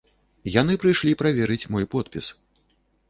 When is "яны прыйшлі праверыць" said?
0.61-1.69